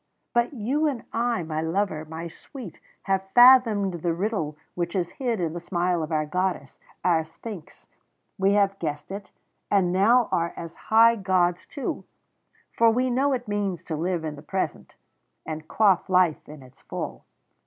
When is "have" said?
3.03-3.29, 8.53-8.79